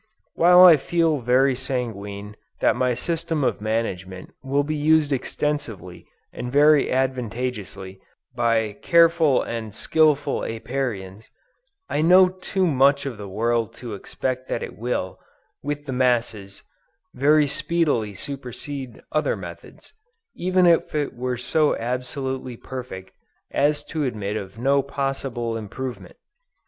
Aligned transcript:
While 0.33 0.63
I 0.63 0.77
feel 0.77 1.19
very 1.19 1.53
sanguine 1.53 2.35
that 2.59 2.75
my 2.75 2.95
system 2.95 3.43
of 3.43 3.61
management 3.61 4.33
will 4.41 4.63
be 4.63 4.75
used 4.75 5.13
extensively 5.13 6.07
and 6.33 6.51
very 6.51 6.89
advantageously, 6.91 8.01
by 8.33 8.71
careful 8.81 9.43
and 9.43 9.75
skillful 9.75 10.41
Apiarians, 10.43 11.29
I 11.87 12.01
know 12.01 12.29
too 12.29 12.65
much 12.65 13.05
of 13.05 13.19
the 13.19 13.27
world 13.29 13.75
to 13.75 13.93
expect 13.93 14.47
that 14.49 14.63
it 14.63 14.75
will, 14.75 15.19
with 15.61 15.85
the 15.85 15.93
masses, 15.93 16.63
very 17.13 17.45
speedily 17.45 18.15
supercede 18.15 19.03
other 19.11 19.35
methods, 19.35 19.93
even 20.33 20.65
if 20.65 20.95
it 20.95 21.13
were 21.15 21.37
so 21.37 21.77
absolutely 21.77 22.57
perfect, 22.57 23.11
as 23.51 23.83
to 23.83 24.03
admit 24.05 24.35
of 24.35 24.57
no 24.57 24.81
possible 24.81 25.55
improvement. 25.55 26.15